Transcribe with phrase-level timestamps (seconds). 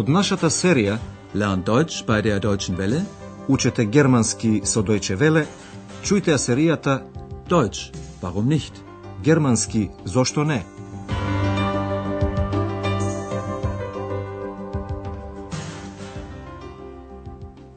[0.00, 0.94] Од нашата серија
[1.34, 3.02] Lernt Deutsch bei der Deutschen Welle.
[3.48, 5.42] Учете германски со Deutsche Welle,
[6.02, 6.94] чујте ја серијата
[7.48, 7.92] Deutsch,
[8.22, 8.72] warum nicht?
[9.22, 10.62] Германски зошто не?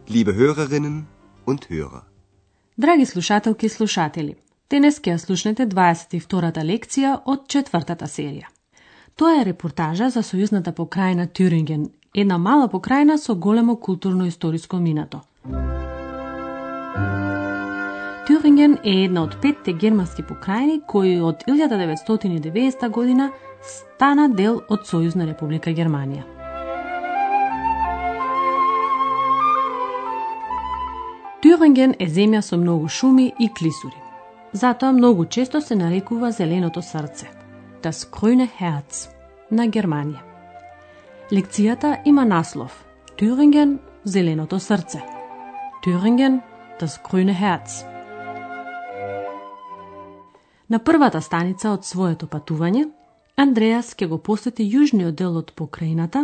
[0.07, 1.03] Liebe Hörerinnen
[1.45, 2.03] und Hörer.
[2.77, 4.35] Драги слушателки и слушатели,
[4.69, 8.47] денес ќе ја слушнете 22-та лекција од четвртата серија.
[9.15, 15.21] Тоа е репортажа за сојузната покрајна Тюринген, една мала покрајна со големо културно-историско минато.
[18.27, 23.31] Тюринген е една од петте германски покрајни кои од 1990 година
[23.61, 26.23] стана дел од Сојузна република Германија.
[31.43, 33.99] Тюринген е земја со многу шуми и клисури.
[34.53, 37.27] Затоа многу често се нарекува зеленото срце,
[37.83, 39.09] das grüne Herz
[39.51, 40.32] на Германија.
[41.33, 42.85] Лекцијата има наслов
[43.17, 44.99] Тюринген– зеленото срце.
[45.83, 46.41] Тюринген–
[46.79, 47.85] das grüne Herz.
[50.69, 52.83] На првата станица од своето патување,
[53.35, 56.21] Андреас ќе го посети јужниот дел од покрајната,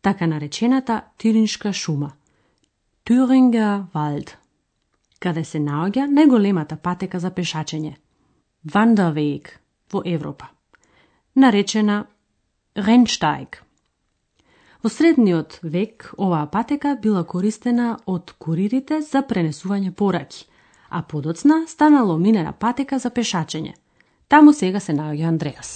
[0.00, 2.12] така наречената Тириншка шума,
[3.04, 4.36] Тюринга Валд,
[5.18, 7.96] каде се наоѓа најголемата патека за пешачење,
[8.64, 9.50] Вандавејк
[9.90, 10.46] во Европа,
[11.34, 12.04] наречена
[12.76, 13.63] Ренштајк.
[14.84, 20.44] Во средниот век оваа патека била користена од куририте за пренесување пораки,
[20.90, 23.72] а подоцна станало минена патека за пешачење.
[24.28, 25.70] Таму сега се наоѓа Андреас.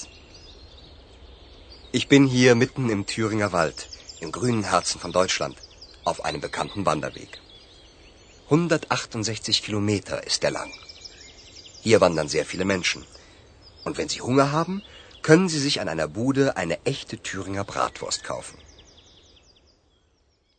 [1.92, 3.89] Ich bin hier mitten im Thüringer Wald,
[4.20, 5.56] im grünen Herzen von Deutschland,
[6.05, 7.41] auf einem bekannten Wanderweg.
[8.50, 10.70] 168 Kilometer ist er lang.
[11.81, 13.06] Hier wandern sehr viele Menschen.
[13.87, 14.83] Und wenn sie Hunger haben,
[15.22, 18.68] können sie sich an einer Bude eine echte Thüringer Bratwurst kaufen.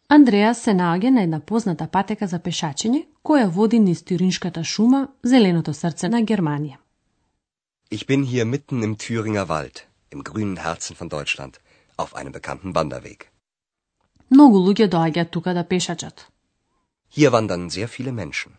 [0.09, 5.74] Андреас се наоѓа на една позната патека за пешачење, која води низ Тюриншката шума, зеленото
[5.74, 6.78] срце на Германија.
[7.92, 11.59] Ich bin hier mitten im Thüringer Wald, im grünen Herzen von Deutschland,
[11.98, 13.30] auf einem bekannten Wanderweg.
[14.30, 16.25] Многу луѓе доаѓаат тука да пешачат.
[17.16, 18.58] Hier wandern sehr viele Menschen.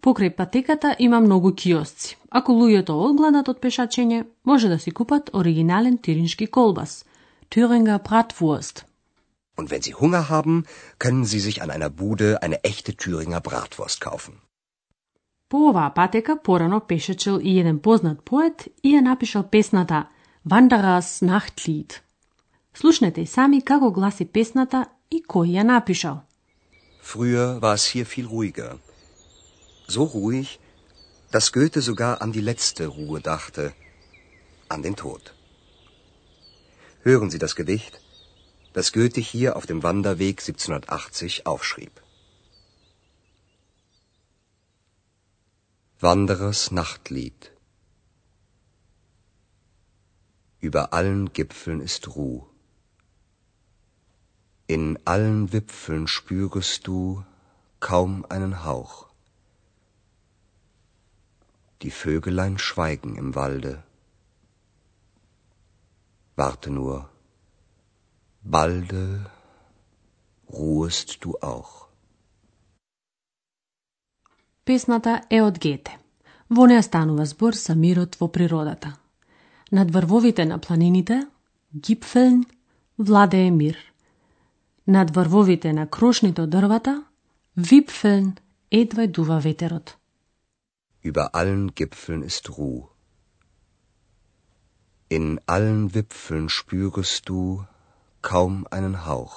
[0.00, 2.16] Покрај патеката има многу киосци.
[2.30, 7.04] Ако луѓето одгладат од пешачење, може да си купат оригинален тириншки колбас,
[7.50, 8.93] Thüringer Bratwurst.
[9.55, 10.65] Und wenn sie Hunger haben,
[10.99, 14.41] können sie sich an einer Bude eine echte Thüringer Bratwurst kaufen.
[15.49, 20.07] По оваа патека порано пешачел и еден познат поет и ја напишал песната
[20.45, 21.91] Wanderers Nachtlied.
[22.73, 26.17] Слушнете и сами како гласи песната и кој ја напишал.
[27.01, 28.77] Früher war es hier viel ruhiger.
[29.87, 30.59] So ruhig,
[31.31, 33.73] dass Goethe sogar an die letzte Ruhe dachte,
[34.67, 35.33] an den Tod.
[37.03, 37.99] Hören Sie das Gedicht,
[38.74, 42.02] Das Goethe hier auf dem Wanderweg 1780 aufschrieb.
[46.00, 47.52] Wanderers Nachtlied
[50.58, 52.46] Über allen Gipfeln ist Ruh.
[54.66, 57.24] In allen Wipfeln spürest du
[57.78, 59.06] kaum einen Hauch.
[61.82, 63.84] Die Vögelein schweigen im Walde.
[66.34, 67.08] Warte nur,
[68.44, 69.30] balde
[70.48, 71.88] ruhest du auch.
[74.64, 75.98] Песната е од Гете.
[76.48, 78.96] Во неја станува збор за мирот во природата.
[79.72, 81.26] Над врвовите на планините,
[81.74, 82.44] Гипфелн,
[82.98, 83.76] владее мир.
[84.86, 87.04] Над врвовите на крошните од дрвата,
[87.56, 88.36] Випфелн,
[88.70, 89.96] едва дува ветерот.
[91.04, 92.88] Über allen Gipfeln ist Ruh.
[95.10, 97.64] In allen Wipfeln spürest du
[98.30, 99.36] kaum einen Hauch.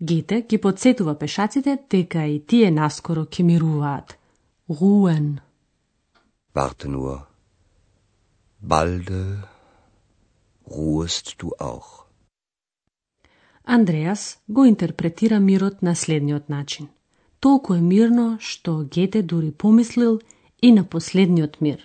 [0.00, 4.08] Гете ги подсетува пешаците дека и тие наскоро ќе мируваат.
[4.68, 5.40] Руен.
[6.54, 7.26] Warte nur,
[8.60, 9.22] balde
[10.66, 11.90] ruhest du auch.
[13.64, 16.88] Андреас го интерпретира мирот на следниот начин.
[17.40, 20.20] Толку е мирно што Гете дури помислил
[20.60, 21.78] и на последниот мир,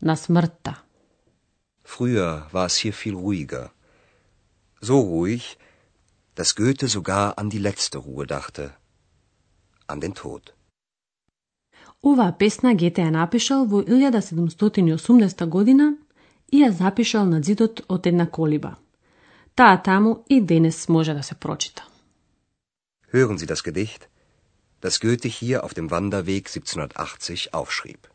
[0.00, 0.82] на смртта.
[1.84, 3.70] Früher war es hier viel ruhiger.
[4.80, 5.58] So ruhig,
[6.34, 8.74] dass Goethe sogar an die letzte Ruhe dachte,
[9.86, 10.54] an den Tod.
[12.02, 15.96] Оваа песна Гете ја напишал во 1780 година
[16.52, 18.76] и ја запишал на зидот од една колиба.
[19.54, 21.82] Таа таму и денес може да се прочита.
[23.12, 24.08] Hören Sie das Gedicht,
[24.80, 28.06] das Goethe hier auf dem Wanderweg 1780 aufschrieb.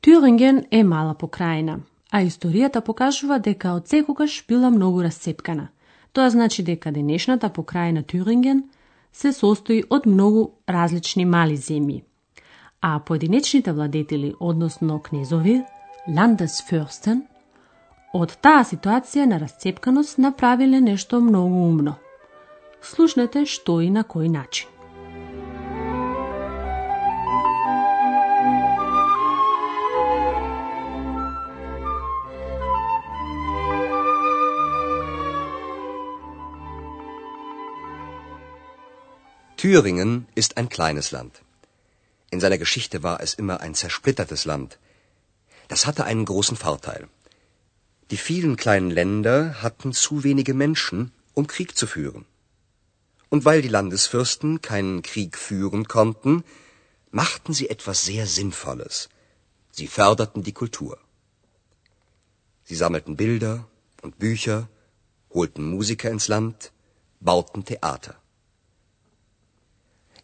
[0.00, 1.80] Тюринген е мала покрајна,
[2.14, 5.68] а историјата покажува дека од секогаш била многу расцепкана.
[6.12, 8.60] Тоа значи дека денешната покрајна Тюринген
[9.12, 12.04] се состои од многу различни мали земји,
[12.80, 15.62] а поединечните владетели, односно кнезови,
[16.06, 17.24] Landesfürsten,
[18.14, 21.96] од таа ситуација на расцепканост направиле нешто многу умно.
[22.82, 24.73] Слушнете што и на кој начин.
[39.64, 41.40] Thüringen ist ein kleines Land.
[42.28, 44.78] In seiner Geschichte war es immer ein zersplittertes Land.
[45.68, 47.08] Das hatte einen großen Vorteil.
[48.10, 52.26] Die vielen kleinen Länder hatten zu wenige Menschen, um Krieg zu führen.
[53.30, 56.44] Und weil die Landesfürsten keinen Krieg führen konnten,
[57.10, 59.08] machten sie etwas sehr Sinnvolles.
[59.70, 60.98] Sie förderten die Kultur.
[62.64, 63.66] Sie sammelten Bilder
[64.02, 64.68] und Bücher,
[65.30, 66.70] holten Musiker ins Land,
[67.20, 68.20] bauten Theater.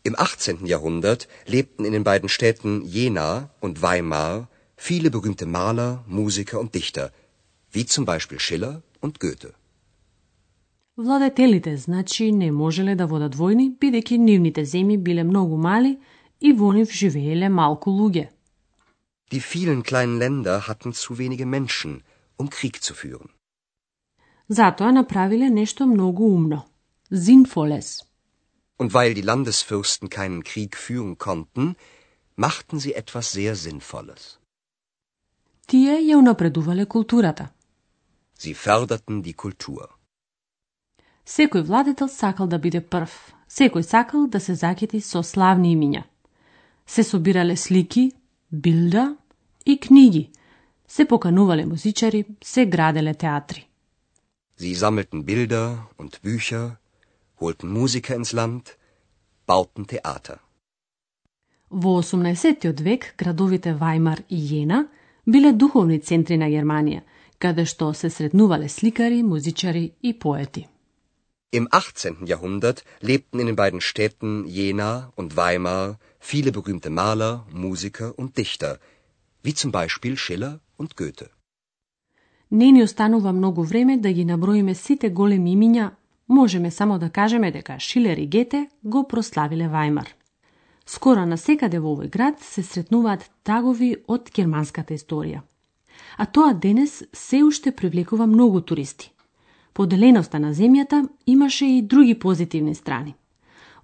[0.04, 0.66] Im 18.
[0.66, 4.48] Jahrhundert lebten in den beiden Städten Jena und Weimar
[4.78, 7.12] viele berühmte Maler, Musiker und Dichter,
[7.72, 9.54] wie zum Beispiel Schiller und Goethe.
[10.98, 15.98] Владетелите, значи, не можеле да водат војни, бидејќи нивните земји биле многу мали
[16.40, 18.30] и во нив живееле малку луѓе.
[19.32, 22.04] Die vielen kleinen Länder hatten zu wenige Menschen,
[22.38, 23.30] um Krieg zu führen.
[24.48, 26.66] Затоа направиле нешто многу умно.
[27.12, 28.06] Sinnvolles.
[28.81, 31.77] Und weil die Landesfürsten keinen Krieg führen konnten,
[32.47, 34.23] machten sie etwas sehr Sinnvolles.
[35.69, 37.47] Тие ја унапредувале културата.
[38.38, 39.88] Sie förderten die Kultur.
[41.27, 43.12] Секој владетел сакал да биде прв.
[43.49, 46.03] Секој сакал да се закети со славни имиња.
[46.87, 48.12] Се собирале слики,
[48.50, 49.17] билда
[49.67, 50.31] и книги.
[50.88, 53.67] Се поканувале музичари, се граделе театри.
[54.59, 55.69] Sie sammelten Bilder
[55.99, 56.76] und Bücher,
[57.41, 58.77] holten Musiker ins Land,
[59.47, 60.39] bauten Theater.
[61.71, 64.87] Во 18 век градовите Вајмар и Јена
[65.27, 67.03] биле духовни центри на Германија,
[67.39, 70.67] каде што се сретнувале сликари, музичари и поети.
[71.53, 72.27] Im 18.
[72.27, 78.79] Jahrhundert lebten in den beiden Städten Jena und Weimar viele berühmte Maler, Musiker und Dichter,
[79.43, 81.29] wie zum Beispiel Schiller und Goethe.
[82.51, 85.91] Не ни останува многу време да ги наброиме сите големи имиња
[86.31, 90.06] можеме само да кажеме дека Шилер и Гете го прославиле Вајмар.
[90.87, 95.43] Скоро на секаде во овој град се сретнуваат тагови од германската историја.
[96.19, 99.12] А тоа денес се уште привлекува многу туристи.
[99.75, 103.15] Поделеноста на земјата имаше и други позитивни страни.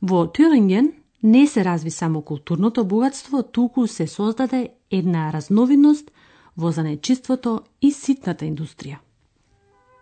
[0.03, 0.93] Во Тюринген
[1.23, 6.11] не се разви само културното богатство, туку се создаде една разновидност
[6.57, 8.99] во занечиството и ситната индустрија.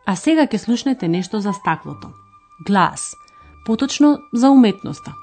[0.07, 2.13] А сега ќе слушнете нешто за стаклото–
[2.61, 3.17] глас,
[3.67, 5.15] поточно за уметноста.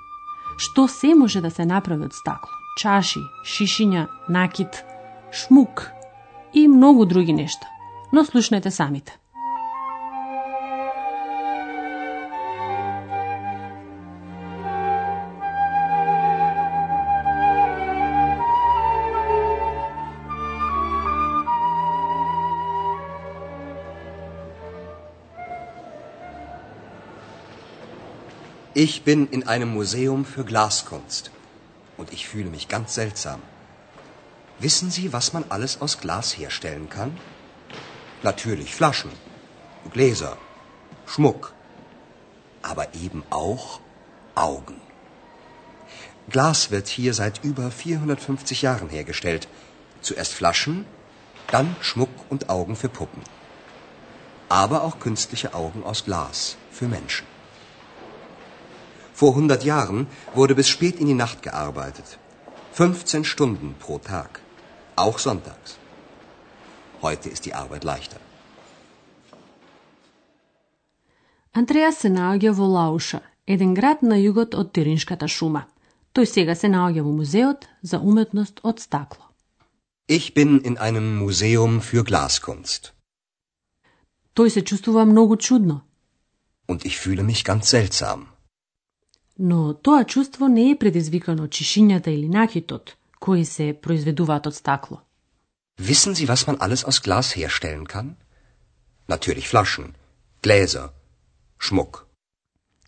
[0.58, 2.52] Што се може да се направи од стакло?
[2.78, 4.84] Чаши, шишиња, накит,
[5.32, 5.90] шмук
[6.54, 7.68] и многу други нешта.
[8.14, 9.21] Но слушнете самите.
[28.74, 31.30] Ich bin in einem Museum für Glaskunst
[31.98, 33.42] und ich fühle mich ganz seltsam.
[34.60, 37.18] Wissen Sie, was man alles aus Glas herstellen kann?
[38.24, 39.12] Natürlich Flaschen,
[39.92, 40.38] Gläser,
[41.06, 41.54] Schmuck,
[42.62, 43.82] aber eben auch
[44.36, 44.80] Augen.
[46.30, 49.50] Glas wird hier seit über 450 Jahren hergestellt.
[50.00, 50.86] Zuerst Flaschen,
[51.48, 53.22] dann Schmuck und Augen für Puppen.
[54.48, 57.28] Aber auch künstliche Augen aus Glas für Menschen.
[59.21, 62.19] Vor 100 Jahren wurde bis spät in die Nacht gearbeitet.
[62.73, 64.41] 15 Stunden pro Tag.
[64.97, 65.79] Auch sonntags.
[67.03, 68.21] Heute ist die Arbeit leichter.
[71.57, 75.63] Андреа се наоѓа во Лауша, еден град на југот од Тириншката шума.
[76.13, 79.25] Тој сега се наоѓа во музеот за уметност од стакло.
[80.09, 82.93] Ich bin in einem Museum für Glaskunst.
[84.37, 85.81] Тој се чувствува многу чудно.
[86.69, 88.30] Und ich fühle mich ganz seltsam.
[89.40, 95.02] Но тоа чувство не е предизвикано чишињата или накитот, кои се произведуваат од стакло.
[95.80, 98.16] Wissen Sie, was man alles aus Glas herstellen kann?
[99.08, 99.94] Natürlich Flaschen,
[100.44, 100.90] Gläser,
[101.60, 102.06] Schmuck.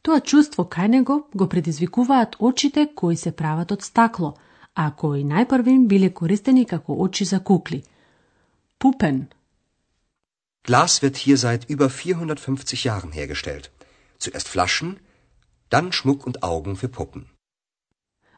[0.03, 4.33] Тоа чувство кај него го предизвикуваат очите кои се прават од стакло,
[4.75, 7.83] а кои најпрвин биле користени како очи за кукли.
[8.79, 9.25] Puppen.
[10.67, 13.69] Glas wird hier seit über 450 Jahren hergestellt.
[14.19, 14.97] Zuerst Flaschen,
[15.73, 17.21] dann Schmuck und Augen für Puppen.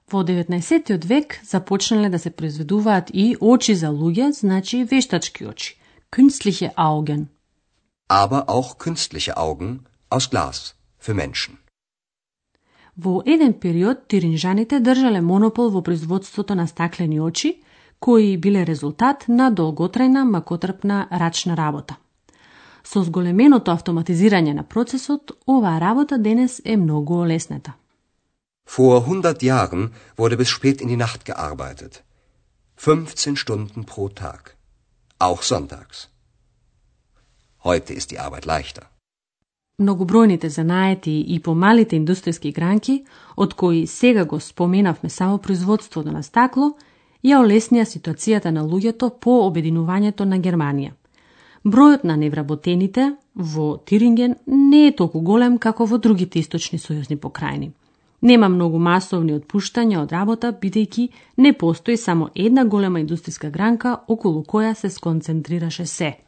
[0.07, 1.05] Во 19.
[1.05, 5.77] век започнале да се произведуваат и очи за луѓе, значи вештачки очи,
[6.11, 7.25] künstliche Augen.
[8.07, 11.57] Aber auch künstliche Augen aus Glas für Menschen.
[12.97, 17.61] Во еден период тиринжаните држале монопол во производството на стаклени очи,
[17.99, 21.95] кои биле резултат на долготрајна макотрпна рачна работа.
[22.85, 27.73] Со зголеменото автоматизирање на процесот, оваа работа денес е многу олеснета.
[28.67, 32.03] Vor 100 Jahren wurde bis spät in die Nacht gearbeitet.
[32.77, 34.55] 15 Stunden pro Tag.
[35.19, 36.09] Auch sonntags.
[37.63, 38.83] Heute ist die Arbeit leichter.
[39.79, 43.03] Многобројните занаети и помалите индустријски гранки,
[43.35, 46.77] од кои сега го споменавме само производството на стакло,
[47.23, 50.91] ја олеснија ситуацијата на луѓето по обединувањето на Германија.
[51.65, 57.71] Бројот на невработените во Тиринген не е толку голем како во другите источни сојузни покрајни.
[58.21, 61.07] Нема многу масовни отпуштања од работа, бидејќи
[61.37, 66.13] не постои само една голема индустријска гранка околу која се сконцентрираше се–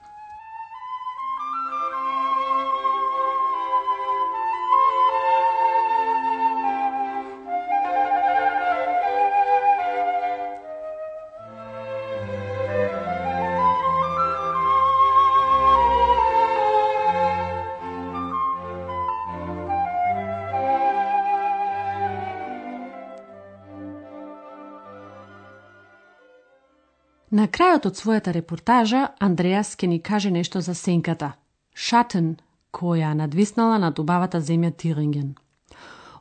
[27.38, 31.36] На крајот од својата репортажа, Андреас ке ни каже нешто за сенката.
[31.76, 32.38] Шатен,
[32.74, 35.36] која надвиснала над убавата земја Тиринген.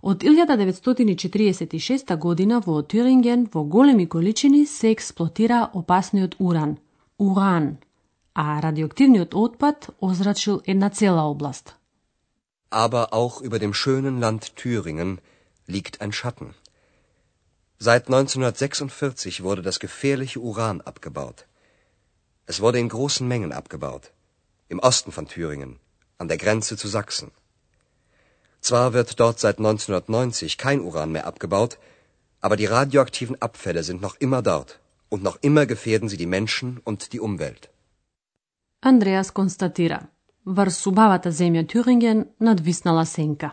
[0.03, 6.77] Од 1946 година во Тиринген во големи количини се експлотира опасниот уран,
[7.19, 7.77] уран,
[8.35, 11.77] а радиоактивниот отпад озрачил една цела област.
[12.71, 15.19] Aber auch über dem schönen Land Thüringen
[15.67, 16.55] liegt ein Schatten.
[17.80, 21.48] Seit 1946 wurde das gefährliche Uran abgebaut.
[22.46, 24.12] Es wurde in großen Mengen abgebaut.
[24.70, 25.80] Im Osten von Thüringen,
[26.18, 27.32] an der Grenze zu Sachsen.
[28.62, 31.78] Zwar wird dort seit 1990 kein Uran mehr abgebaut,
[32.40, 34.80] aber die radioaktiven Abfälle sind noch immer dort
[35.10, 37.70] und noch immer gefährden sie die Menschen und die Umwelt.
[38.82, 40.00] Andreas konstatira,
[40.46, 43.52] врз убавата земја Thüringen надвиснала сенка.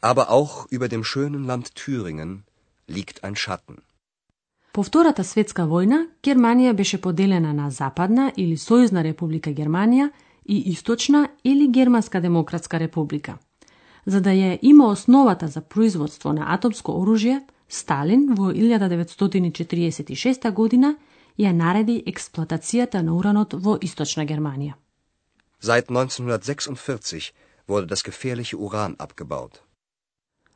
[0.00, 2.44] Aber auch über dem schönen Land Thüringen
[2.87, 3.77] liegt ein Schatten.
[4.73, 10.09] По Втората светска војна, Германија беше поделена на Западна или Сојузна република Германија
[10.45, 13.37] и Источна или Германска демократска република.
[14.05, 20.95] За да ја има основата за производство на атомско оружје, Сталин во 1946 година
[21.39, 24.73] ја нареди експлоатацијата на уранот во Источна Германија.
[25.61, 27.31] Seit 1946
[27.67, 29.61] wurde das gefährliche Uran abgebaut.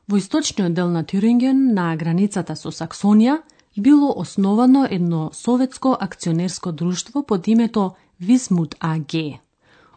[0.08, 3.42] Во источниот дел на Тюринген, на границата со Саксонија,
[3.76, 9.42] било основано едно советско акционерско друштво под името Висмут АГ.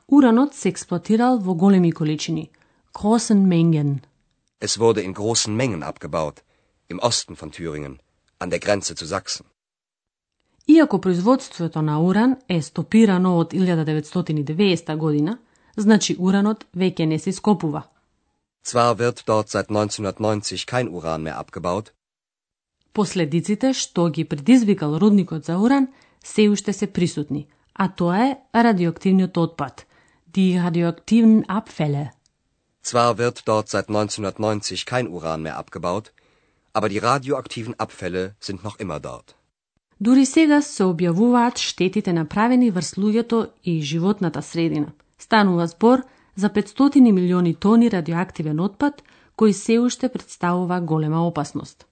[0.08, 2.50] Уранот се експлоатирал во големи количини,
[2.92, 4.00] großen Mengen.
[4.60, 6.42] Es wurde in großen Mengen abgebaut,
[6.88, 8.00] im Osten von Thüringen,
[8.40, 9.46] an der Grenze zu Sachsen.
[10.68, 15.38] Иако производството на уран е стопирано од 1990 година,
[15.76, 17.82] значи уранот веќе не се скопува.
[18.64, 21.92] Zwar wird dort seit 1990 kein Uran mehr abgebaut.
[22.92, 25.88] Последиците што ги предизвикал рудникот за уран
[26.24, 29.86] се уште се присутни, а тоа е радиоактивниот отпад,
[30.34, 32.10] die radioaktiven Abfälle.
[32.82, 36.12] Zwar wird dort seit 1990 kein Uran mehr abgebaut,
[36.72, 39.34] aber die radioaktiven Abfälle sind noch immer dort.
[40.00, 44.92] Дури сега се објавуваат штетите направени врз луѓето и животната средина.
[45.18, 46.02] Станува збор
[46.36, 49.02] за 500 милиони тони радиоактивен отпад,
[49.36, 51.86] кој се уште представува голема опасност.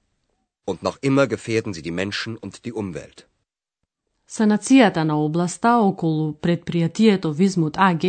[0.66, 3.26] Und noch immer gefährden sie die Menschen und die Umwelt.
[4.28, 8.04] Санацијата на областа околу предпријатието Визмут АГ,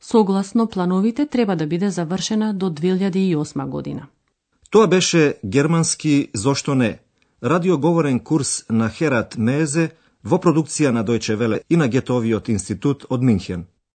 [0.00, 4.06] согласно плановите, треба да биде завршена до 2008 година.
[4.70, 6.98] Тоа беше германски «Зошто не?»
[7.42, 9.90] радиоговорен курс на Херат Мезе
[10.24, 13.66] во продукција на Дојче Веле и на Гетовиот институт од Минхен.